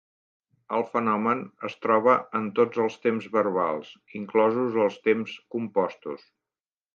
El 0.75 0.83
fenomen 0.93 1.43
es 1.69 1.75
troba 1.85 2.15
en 2.39 2.47
tots 2.59 2.81
els 2.85 2.95
temps 3.03 3.27
verbals, 3.35 3.93
inclosos 4.21 4.81
els 4.87 4.99
temps 5.11 5.37
compostos. 5.57 6.27